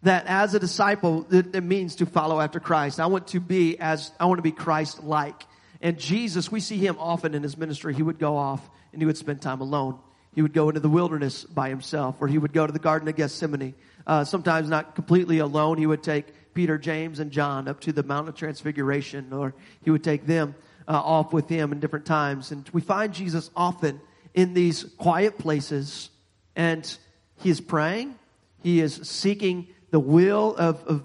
[0.04, 3.00] That as a disciple, it, it means to follow after Christ.
[3.00, 5.42] I want to be as I want to be Christ like.
[5.80, 7.94] And Jesus, we see him often in his ministry.
[7.94, 8.60] He would go off
[8.92, 9.98] and he would spend time alone.
[10.36, 13.08] He would go into the wilderness by himself, or he would go to the Garden
[13.08, 13.74] of Gethsemane.
[14.06, 15.78] Uh, sometimes not completely alone.
[15.78, 19.90] He would take Peter, James, and John up to the Mount of Transfiguration, or he
[19.90, 20.54] would take them
[20.86, 22.52] uh, off with him in different times.
[22.52, 24.00] And we find Jesus often
[24.32, 26.10] in these quiet places,
[26.56, 26.96] and
[27.40, 28.16] he is praying.
[28.62, 31.02] He is seeking the will of, of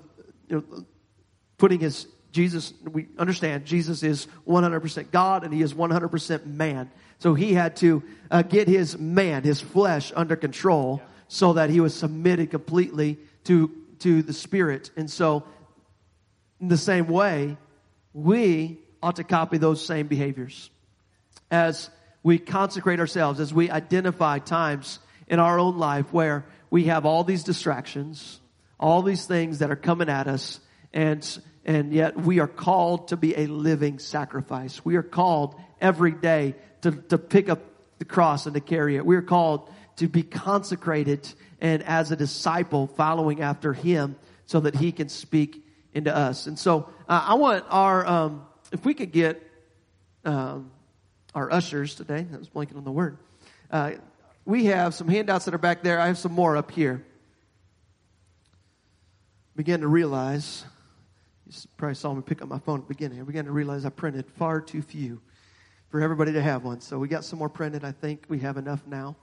[0.47, 0.85] you know,
[1.57, 2.73] putting his Jesus.
[2.89, 6.91] We understand Jesus is 100% God, and he is 100% man.
[7.19, 11.79] So he had to uh, get his man, his flesh, under control, so that he
[11.79, 14.91] was submitted completely to to the Spirit.
[14.95, 15.43] And so,
[16.59, 17.57] in the same way,
[18.13, 20.69] we ought to copy those same behaviors.
[21.51, 21.89] As
[22.23, 27.23] we consecrate ourselves, as we identify times in our own life where we have all
[27.23, 28.39] these distractions,
[28.79, 30.59] all these things that are coming at us,
[30.93, 34.83] and, and yet we are called to be a living sacrifice.
[34.83, 37.61] We are called every day to, to pick up
[37.99, 39.05] the cross and to carry it.
[39.05, 41.27] We are called to be consecrated
[41.59, 45.61] and as a disciple following after him so that he can speak
[45.93, 46.47] into us.
[46.47, 49.45] And so uh, I want our, um, if we could get
[50.23, 50.71] um,
[51.35, 53.17] our ushers today, I was blanking on the word.
[53.69, 53.91] Uh,
[54.45, 55.99] we have some handouts that are back there.
[55.99, 57.05] I have some more up here.
[59.57, 60.63] Began to realize,
[61.45, 63.19] you probably saw me pick up my phone at the beginning.
[63.19, 65.21] I began to realize I printed far too few
[65.89, 66.79] for everybody to have one.
[66.79, 67.83] So we got some more printed.
[67.83, 69.17] I think we have enough now.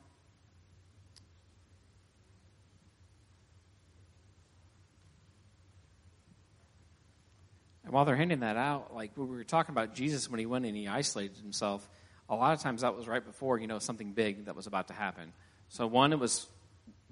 [7.87, 10.67] And while they're handing that out, like we were talking about Jesus when he went
[10.67, 11.89] and he isolated himself,
[12.29, 14.89] a lot of times that was right before, you know, something big that was about
[14.89, 15.33] to happen.
[15.69, 16.47] So one, it was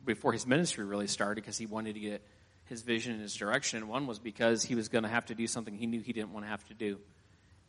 [0.04, 2.22] before his ministry really started because he wanted to get
[2.64, 3.78] his vision and his direction.
[3.78, 6.12] And one was because he was going to have to do something he knew he
[6.12, 6.98] didn't want to have to do.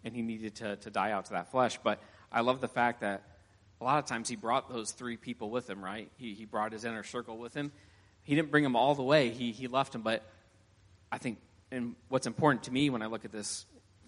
[0.03, 1.77] And he needed to, to die out to that flesh.
[1.83, 1.99] But
[2.31, 3.21] I love the fact that
[3.79, 6.09] a lot of times he brought those three people with him, right?
[6.17, 7.71] He, he brought his inner circle with him.
[8.23, 9.29] He didn't bring them all the way.
[9.29, 10.23] He, he left them, but
[11.11, 11.37] I think
[11.71, 13.65] and what's important to me when I look at this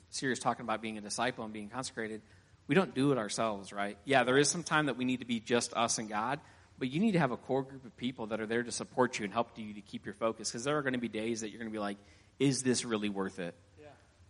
[0.09, 2.21] series talking about being a disciple and being consecrated,
[2.67, 3.97] we don't do it ourselves, right?
[4.05, 6.39] Yeah, there is some time that we need to be just us and God,
[6.77, 9.19] but you need to have a core group of people that are there to support
[9.19, 11.41] you and help you to keep your focus because there are going to be days
[11.41, 11.97] that you're going to be like,
[12.39, 13.55] is this really worth it?
[13.79, 13.87] Yeah,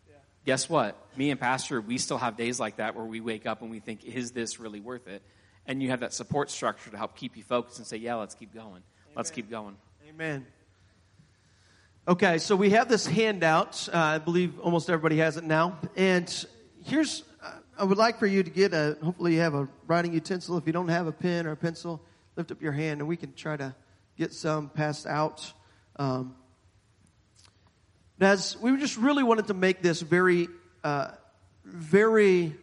[0.10, 0.16] yeah.
[0.46, 0.96] Guess what?
[1.18, 3.80] Me and Pastor, we still have days like that where we wake up and we
[3.80, 5.22] think, is this really worth it?
[5.66, 8.36] And you have that support structure to help keep you focused and say, yeah, let's
[8.36, 8.68] keep going.
[8.68, 8.84] Amen.
[9.16, 9.76] Let's keep going.
[10.08, 10.46] Amen.
[12.10, 13.90] Okay, so we have this handout.
[13.92, 15.78] Uh, I believe almost everybody has it now.
[15.98, 16.46] And
[16.86, 20.14] here's, uh, I would like for you to get a, hopefully you have a writing
[20.14, 20.58] utensil.
[20.58, 22.02] If you don't have a pen or a pencil,
[22.38, 23.76] lift up your hand and we can try to
[24.18, 25.52] get some passed out.
[25.98, 26.38] Um,
[28.22, 30.48] as we just really wanted to make this very,
[30.86, 31.10] uh,
[31.66, 32.56] very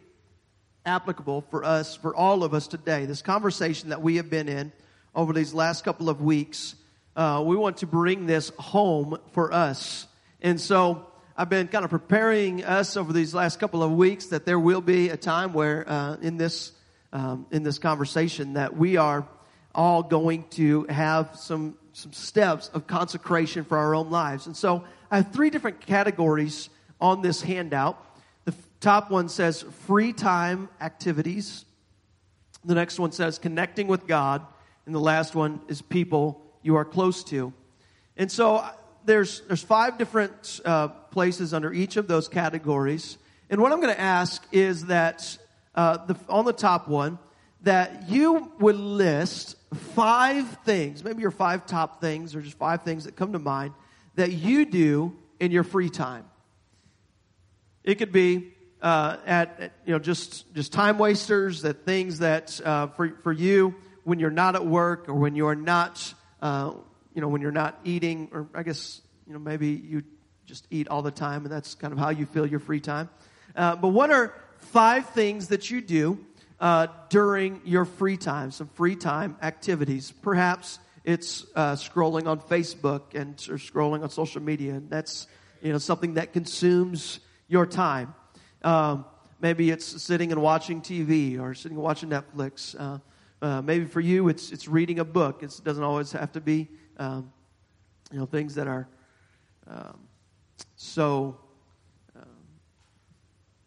[0.87, 3.05] applicable for us, for all of us today.
[3.05, 4.73] This conversation that we have been in
[5.15, 6.77] over these last couple of weeks
[7.17, 10.07] uh, we want to bring this home for us.
[10.41, 14.45] And so I've been kind of preparing us over these last couple of weeks that
[14.45, 16.73] there will be a time where uh, in this
[17.13, 19.27] um, in this conversation that we are
[19.75, 24.47] all going to have some some steps of consecration for our own lives.
[24.47, 26.69] And so I have three different categories
[27.01, 28.05] on this handout.
[28.45, 31.65] The top one says free time activities.
[32.65, 34.45] The next one says connecting with God.
[34.87, 37.53] And the last one is people you are close to.
[38.17, 38.73] And so uh,
[39.05, 43.19] there's, there's five different uh, places under each of those categories.
[43.51, 45.39] And what I'm going to ask is that
[45.75, 47.19] uh, the, on the top one,
[47.63, 49.57] that you would list
[49.95, 53.73] five things, maybe your five top things or just five things that come to mind
[54.17, 56.25] that you do in your free time.
[57.83, 62.61] It could be uh, at, at, you know just just time wasters, that things that
[62.65, 63.75] uh, for for you
[64.05, 66.75] when you're not at work or when you're not uh,
[67.15, 70.03] you know, when you're not eating, or I guess, you know, maybe you
[70.45, 73.09] just eat all the time, and that's kind of how you fill your free time.
[73.57, 76.19] Uh, but what are five things that you do
[76.61, 78.51] uh, during your free time?
[78.51, 80.13] Some free time activities.
[80.21, 85.27] Perhaps it's uh, scrolling on Facebook and or scrolling on social media, and that's
[85.63, 88.15] you know something that consumes your time.
[88.63, 89.07] Um,
[89.41, 92.79] maybe it's sitting and watching TV or sitting and watching Netflix.
[93.45, 95.43] Uh, maybe for you, it's it's reading a book.
[95.43, 97.31] It's, it doesn't always have to be um,
[98.11, 98.89] you know things that are
[99.67, 99.99] um,
[100.77, 101.37] so
[102.17, 102.27] um,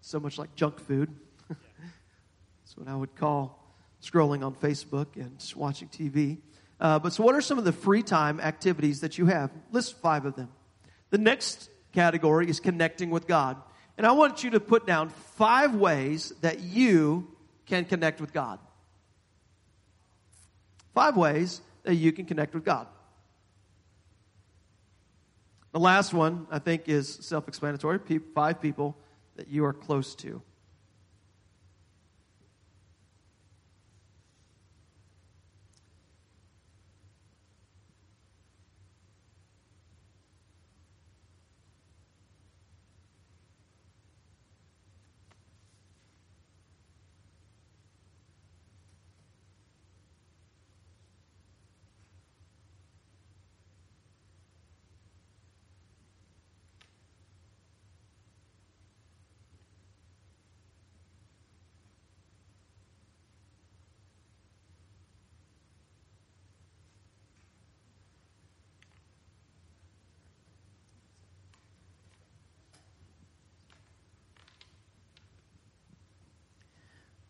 [0.02, 1.14] so much like junk food.
[1.48, 6.40] That's what I would call scrolling on Facebook and watching TV.
[6.82, 9.52] Uh, but so, what are some of the free time activities that you have?
[9.72, 10.50] List five of them.
[11.12, 13.58] The next category is connecting with God.
[13.96, 17.28] And I want you to put down five ways that you
[17.68, 18.58] can connect with God.
[20.98, 22.88] Five ways that you can connect with God.
[25.72, 28.00] The last one, I think, is self explanatory.
[28.34, 28.98] Five people
[29.36, 30.42] that you are close to.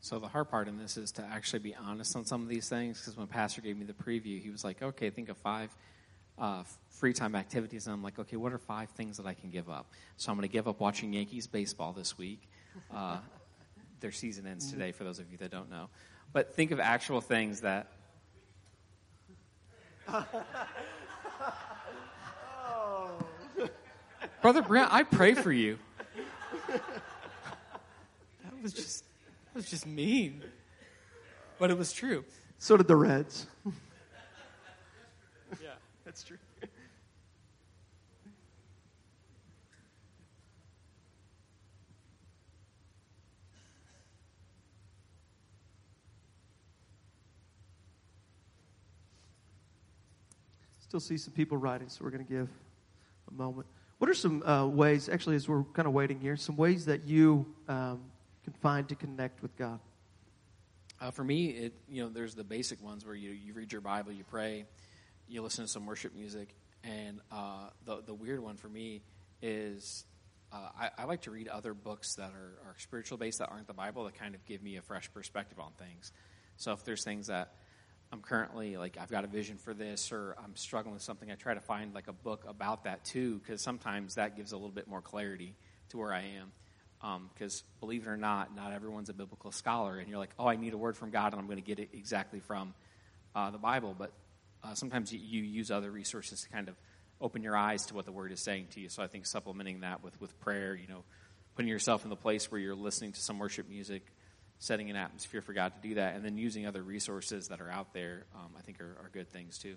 [0.07, 2.69] So the hard part in this is to actually be honest on some of these
[2.69, 2.97] things.
[2.97, 5.69] Because when Pastor gave me the preview, he was like, "Okay, think of five
[6.37, 9.49] uh, free time activities." And I'm like, "Okay, what are five things that I can
[9.49, 12.47] give up?" So I'm going to give up watching Yankees baseball this week.
[12.89, 13.17] Uh,
[13.99, 15.89] their season ends today, for those of you that don't know.
[16.31, 17.91] But think of actual things that.
[24.41, 25.77] Brother Brent, I pray for you.
[28.43, 29.03] That was just
[29.57, 30.43] was just mean.
[31.57, 32.23] But it was true.
[32.59, 33.47] So did the Reds.
[35.59, 35.71] yeah,
[36.05, 36.37] that's true.
[50.79, 52.47] Still see some people writing, so we're going to give
[53.27, 53.67] a moment.
[53.97, 57.05] What are some uh, ways, actually, as we're kind of waiting here, some ways that
[57.07, 57.99] you um,
[58.47, 59.79] can find to connect with God?
[61.01, 63.81] Uh, for me, it you know, there's the basic ones where you you read your
[63.81, 64.65] Bible, you pray,
[65.27, 69.01] you listen to some worship music, and uh, the the weird one for me
[69.41, 70.05] is
[70.53, 73.67] uh, I, I, like to read other books that are, are spiritual based that aren't
[73.67, 76.13] the Bible that kind of give me a fresh perspective on things.
[76.55, 77.53] So if there's things that
[78.13, 81.35] I'm currently like I've got a vision for this or I'm struggling with something, I
[81.35, 84.71] try to find like a book about that too because sometimes that gives a little
[84.71, 85.53] bit more clarity
[85.89, 86.53] to where I am
[86.99, 90.47] because um, believe it or not, not everyone's a biblical scholar, and you're like, oh,
[90.47, 92.73] I need a word from God, and I'm going to get it exactly from
[93.35, 93.95] uh, the Bible.
[93.97, 94.11] But
[94.63, 96.75] uh, sometimes you, you, use other resources to kind of
[97.21, 98.89] open your eyes to what the Word is saying to you.
[98.89, 101.03] So I think supplementing that with with prayer, you know,
[101.55, 104.03] putting yourself in the place where you're listening to some worship music,
[104.59, 107.69] setting an atmosphere for God to do that, and then using other resources that are
[107.69, 109.75] out there, um, I think are, are good things too.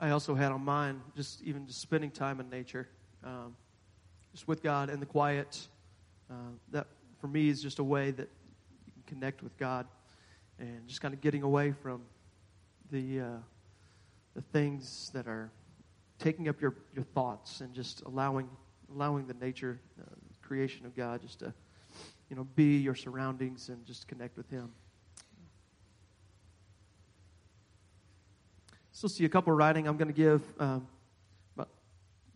[0.00, 2.88] I also had on mine just even just spending time in nature.
[3.22, 3.54] Um,
[4.32, 5.66] just with God and the quiet.
[6.30, 6.34] Uh,
[6.70, 6.86] that
[7.20, 8.28] for me is just a way that
[8.86, 9.86] you can connect with God
[10.58, 12.02] and just kind of getting away from
[12.90, 13.26] the uh,
[14.34, 15.50] the things that are
[16.18, 18.48] taking up your, your thoughts and just allowing
[18.94, 20.04] allowing the nature uh,
[20.42, 21.52] creation of God just to
[22.28, 24.70] you know be your surroundings and just connect with Him.
[28.92, 29.88] Still see a couple writing.
[29.88, 30.42] I'm going to give.
[30.58, 30.86] Um,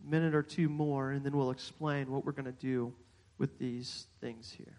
[0.05, 2.93] minute or two more, and then we'll explain what we're going to do
[3.37, 4.77] with these things here.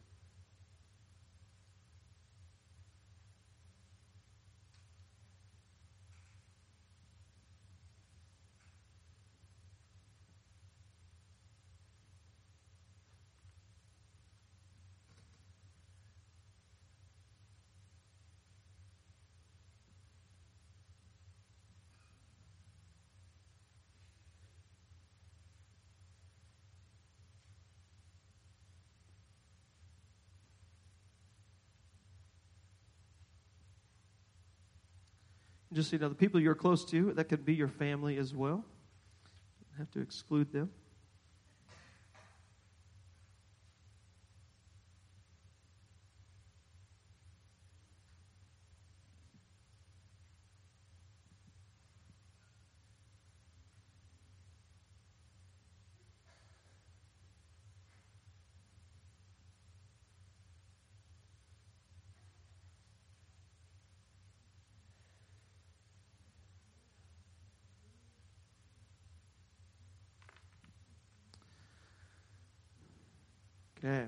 [35.77, 38.65] Just you know, the people you're close to, that could be your family as well.
[39.77, 40.71] Have to exclude them.
[73.85, 74.07] Okay.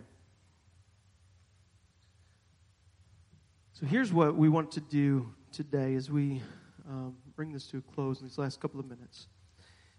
[3.75, 6.41] So here's what we want to do today as we
[6.89, 9.27] um, bring this to a close in these last couple of minutes.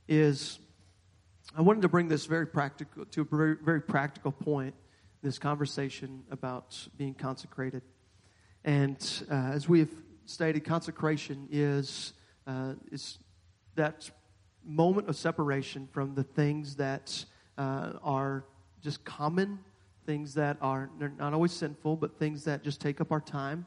[0.07, 0.57] Is
[1.55, 4.74] I wanted to bring this very practical to a very, very practical point.
[5.22, 7.84] This conversation about being consecrated,
[8.63, 8.97] and
[9.30, 9.91] uh, as we have
[10.26, 12.13] stated, consecration is
[12.47, 13.20] uh, is
[13.76, 14.09] that
[14.65, 17.24] moment of separation from the things that
[17.57, 18.45] uh, are
[18.82, 19.60] just common
[20.06, 23.66] things that are not always sinful, but things that just take up our time,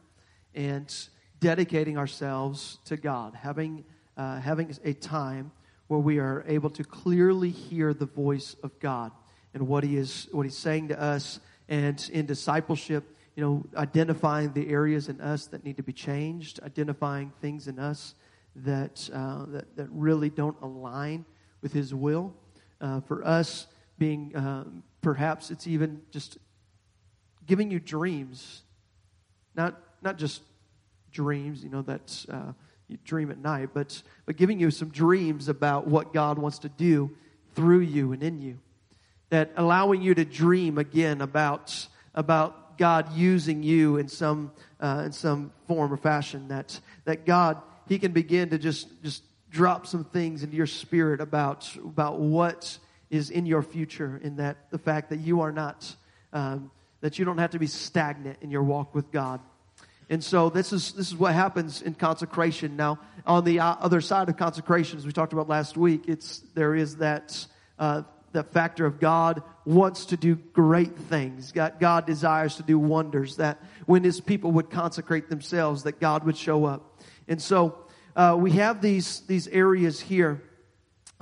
[0.54, 1.08] and
[1.40, 3.84] dedicating ourselves to God, having,
[4.16, 5.52] uh, having a time
[5.88, 9.12] where we are able to clearly hear the voice of God
[9.54, 13.04] and what He is, what He's saying to us, and in discipleship,
[13.36, 17.78] you know, identifying the areas in us that need to be changed, identifying things in
[17.78, 18.14] us
[18.56, 21.24] that uh, that, that really don't align
[21.60, 22.34] with His will.
[22.80, 23.68] Uh, for us,
[24.02, 26.38] being um, Perhaps it's even just
[27.44, 28.62] giving you dreams,
[29.56, 30.42] not, not just
[31.10, 32.52] dreams, you know, that's uh,
[32.86, 36.68] you dream at night, but, but giving you some dreams about what God wants to
[36.68, 37.10] do
[37.56, 38.58] through you and in you.
[39.30, 45.12] That allowing you to dream again about, about God using you in some, uh, in
[45.12, 46.46] some form or fashion.
[46.46, 51.20] That, that God, He can begin to just, just drop some things into your spirit
[51.20, 52.78] about, about what
[53.12, 55.94] is in your future, in that the fact that you are not,
[56.32, 56.70] um,
[57.02, 59.38] that you don't have to be stagnant in your walk with God.
[60.08, 62.74] And so this is this is what happens in consecration.
[62.74, 66.74] Now, on the other side of consecration, as we talked about last week, it's there
[66.74, 67.46] is that
[67.78, 68.02] uh,
[68.32, 71.52] that factor of God wants to do great things.
[71.52, 73.36] God, God desires to do wonders.
[73.36, 76.98] That when His people would consecrate themselves, that God would show up.
[77.28, 77.78] And so
[78.16, 80.42] uh, we have these these areas here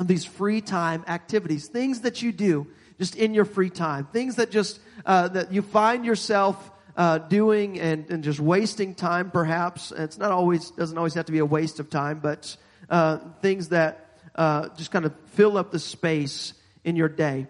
[0.07, 2.66] these free time activities, things that you do
[2.98, 7.80] just in your free time, things that just uh, that you find yourself uh, doing
[7.80, 9.30] and, and just wasting time.
[9.30, 12.57] Perhaps it's not always doesn't always have to be a waste of time, but
[12.90, 16.53] uh, things that uh, just kind of fill up the space
[16.84, 17.46] in your day.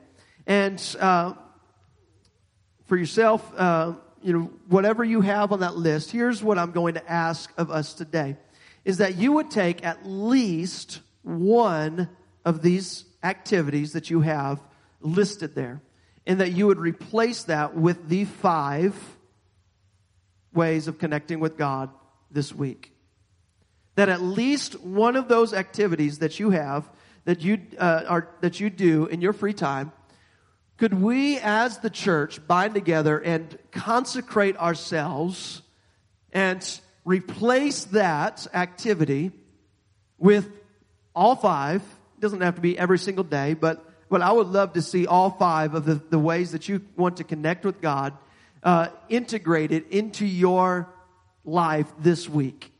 [0.46, 1.34] And uh,
[2.86, 6.94] for yourself, uh, you know, whatever you have on that list, here's what I'm going
[6.94, 8.36] to ask of us today:
[8.84, 12.08] is that you would take at least one
[12.44, 14.60] of these activities that you have
[15.00, 15.80] listed there,
[16.26, 18.94] and that you would replace that with the five
[20.52, 21.90] ways of connecting with God
[22.30, 22.92] this week.
[23.94, 26.90] That at least one of those activities that you have,
[27.24, 29.92] that you, uh, are, that you do in your free time,
[30.76, 35.60] could we as the church bind together and consecrate ourselves
[36.32, 39.32] and replace that activity
[40.16, 40.48] with
[41.14, 41.82] all five
[42.20, 45.30] doesn't have to be every single day, but, but I would love to see all
[45.30, 48.12] five of the, the ways that you want to connect with God
[48.62, 50.88] uh, integrated into your
[51.44, 52.72] life this week.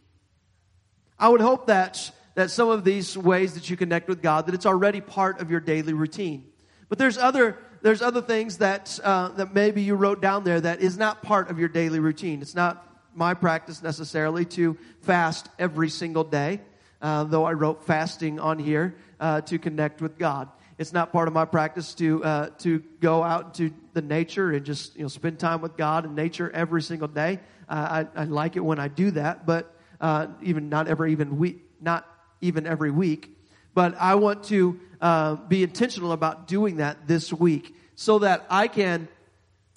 [1.18, 4.54] I would hope that, that some of these ways that you connect with God, that
[4.54, 6.44] it's already part of your daily routine.
[6.88, 10.80] But there's other, there's other things that, uh, that maybe you wrote down there that
[10.80, 12.42] is not part of your daily routine.
[12.42, 16.60] It's not my practice necessarily to fast every single day,
[17.02, 20.48] uh, though I wrote fasting on here uh, to connect with God.
[20.78, 24.64] It's not part of my practice to uh, to go out into the nature and
[24.64, 27.40] just you know spend time with God and nature every single day.
[27.68, 31.62] I, I, like it when I do that, but uh, even not every even week,
[31.80, 32.04] not
[32.40, 33.36] even every week.
[33.74, 38.66] But I want to uh, be intentional about doing that this week so that I
[38.66, 39.06] can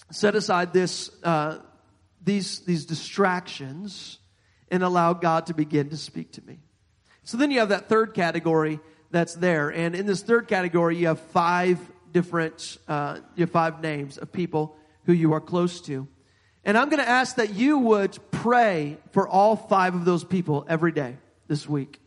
[0.10, 1.60] set aside this uh,
[2.24, 4.20] these these distractions
[4.72, 6.60] and allow God to begin to speak to me.
[7.26, 8.80] So then you have that third category
[9.14, 9.70] that's there.
[9.70, 11.80] And in this third category, you have five
[12.12, 16.08] different, uh, you have five names of people who you are close to.
[16.66, 20.66] And I'm going to ask that you would pray for all five of those people
[20.68, 22.00] every day this week.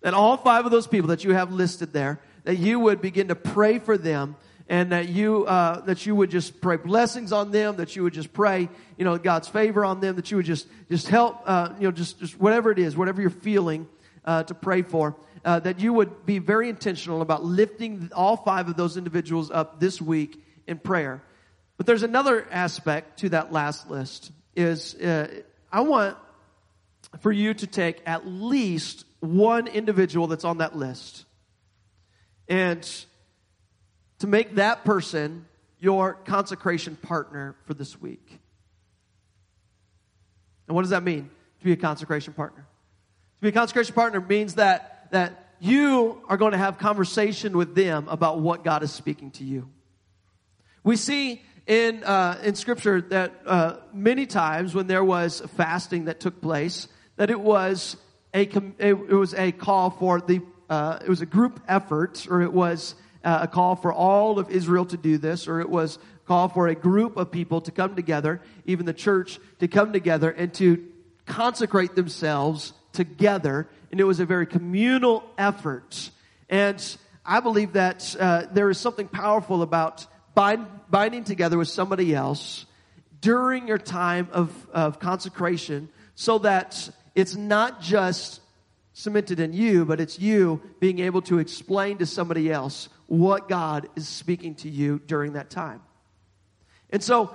[0.00, 3.28] That all five of those people that you have listed there, that you would begin
[3.28, 4.36] to pray for them
[4.68, 8.14] and that you uh, that you would just pray blessings on them, that you would
[8.14, 11.74] just pray, you know, God's favor on them, that you would just just help, uh,
[11.78, 13.86] you know, just just whatever it is, whatever you're feeling
[14.24, 18.68] uh, to pray for, uh, that you would be very intentional about lifting all five
[18.68, 21.22] of those individuals up this week in prayer.
[21.76, 25.42] But there's another aspect to that last list is uh,
[25.72, 26.16] I want
[27.20, 31.24] for you to take at least one individual that's on that list
[32.48, 32.88] and
[34.18, 35.46] to make that person
[35.78, 38.38] your consecration partner for this week.
[40.66, 42.62] And what does that mean to be a consecration partner?
[42.62, 47.74] To be a consecration partner means that, that you are going to have conversation with
[47.74, 49.68] them about what God is speaking to you.
[50.82, 56.18] We see in, uh, in scripture that uh, many times when there was fasting that
[56.18, 57.96] took place, that it was
[58.34, 58.48] a,
[58.78, 62.96] it was a call for the, uh, it was a group effort, or it was
[63.22, 66.48] uh, a call for all of Israel to do this, or it was a call
[66.48, 70.52] for a group of people to come together, even the church to come together and
[70.54, 70.84] to
[71.24, 73.68] consecrate themselves together.
[73.90, 76.10] And it was a very communal effort.
[76.48, 76.82] And
[77.24, 82.66] I believe that uh, there is something powerful about bind, binding together with somebody else
[83.20, 88.40] during your time of, of consecration so that it's not just
[88.92, 93.88] cemented in you, but it's you being able to explain to somebody else what God
[93.96, 95.80] is speaking to you during that time.
[96.90, 97.34] And so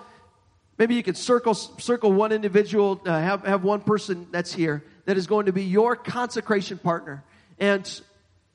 [0.77, 5.17] maybe you could circle, circle one individual, uh, have, have one person that's here that
[5.17, 7.23] is going to be your consecration partner.
[7.59, 7.85] And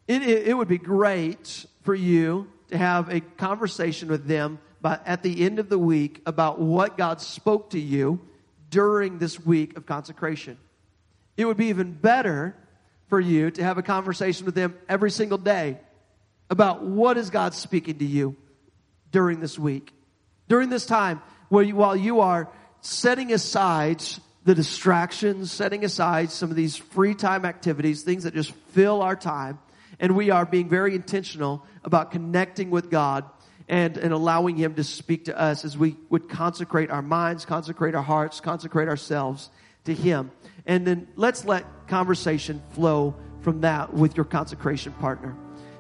[0.06, 4.98] it, it, it would be great for you to have a conversation with them by,
[5.04, 8.20] at the end of the week about what God spoke to you
[8.70, 10.58] during this week of consecration.
[11.36, 12.54] It would be even better
[13.08, 15.78] for you to have a conversation with them every single day
[16.50, 18.36] about what is God speaking to you
[19.10, 19.92] during this week.
[20.48, 24.02] During this time where you, while you are setting aside
[24.44, 29.16] the distractions, setting aside some of these free time activities, things that just fill our
[29.16, 29.58] time,
[29.98, 33.24] and we are being very intentional about connecting with God
[33.68, 37.94] and, and allowing Him to speak to us as we would consecrate our minds, consecrate
[37.94, 39.50] our hearts, consecrate ourselves
[39.84, 40.30] to Him.
[40.66, 45.36] And then let's let conversation flow from that with your consecration partner.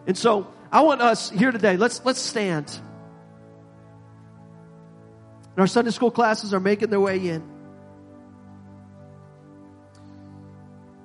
[0.06, 2.68] And so I want us here today, let's, let's stand.
[5.50, 7.53] And our Sunday school classes are making their way in.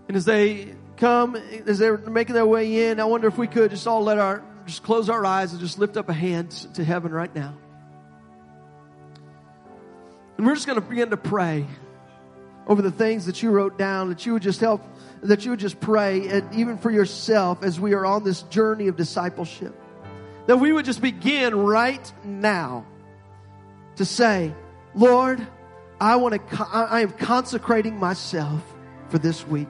[0.10, 3.70] And as they come, as they're making their way in, I wonder if we could
[3.70, 6.84] just all let our, just close our eyes and just lift up a hand to
[6.84, 7.56] heaven right now.
[10.36, 11.68] And we're just going to begin to pray
[12.66, 14.82] over the things that you wrote down, that you would just help,
[15.22, 18.88] that you would just pray, and even for yourself as we are on this journey
[18.88, 19.80] of discipleship.
[20.48, 22.84] That we would just begin right now
[23.98, 24.56] to say,
[24.96, 25.46] Lord,
[26.02, 28.64] I want to, I am consecrating myself
[29.10, 29.70] for this week.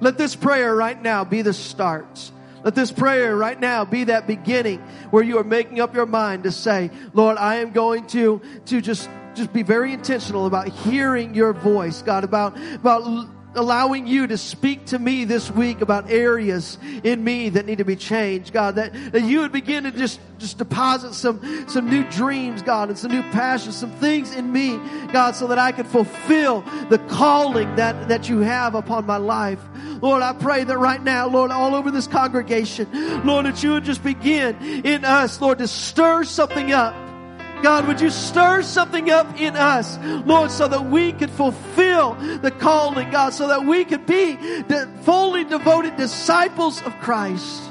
[0.00, 2.30] Let this prayer right now be the start.
[2.64, 4.80] Let this prayer right now be that beginning
[5.10, 8.80] where you are making up your mind to say, Lord, I am going to, to
[8.80, 14.38] just just be very intentional about hearing your voice, God, about, about allowing you to
[14.38, 18.76] speak to me this week about areas in me that need to be changed, God,
[18.76, 22.98] that, that you would begin to just, just deposit some, some new dreams, God, and
[22.98, 24.78] some new passions, some things in me,
[25.12, 29.60] God, so that I could fulfill the calling that, that you have upon my life.
[30.02, 32.88] Lord, I pray that right now, Lord, all over this congregation,
[33.24, 36.94] Lord, that you would just begin in us, Lord, to stir something up
[37.62, 42.50] God, would you stir something up in us, Lord, so that we could fulfill the
[42.50, 44.36] calling, God, so that we could be
[45.02, 47.62] fully devoted disciples of Christ.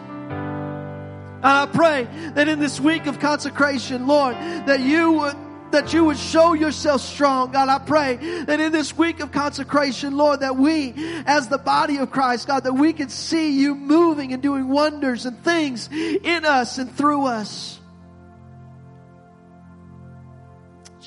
[1.46, 5.36] And I pray that in this week of consecration, Lord, that you would
[5.72, 7.52] that you would show yourself strong.
[7.52, 8.16] God, I pray
[8.46, 10.94] that in this week of consecration, Lord, that we,
[11.26, 15.26] as the body of Christ, God, that we could see you moving and doing wonders
[15.26, 17.80] and things in us and through us.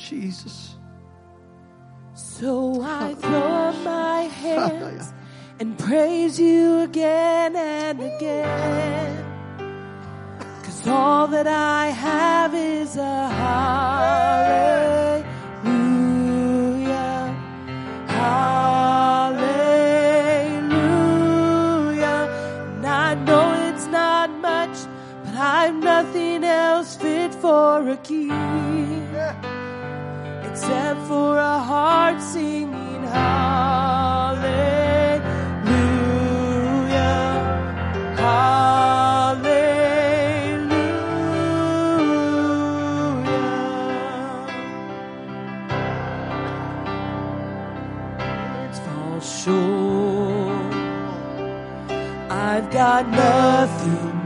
[0.09, 0.77] Jesus.
[2.15, 5.13] So I throw up my hands
[5.61, 9.25] and praise you again and again.
[10.63, 15.27] Cause all that I have is a hallelujah.
[18.07, 18.79] Hallelujah.
[22.77, 24.79] And I know it's not much,
[25.25, 28.99] but I'm nothing else fit for a king
[30.59, 34.49] except for a heart singing hallelujah.
[38.17, 39.39] Hallelujah.
[48.57, 50.75] Words fall short.
[52.31, 54.18] I've got nothing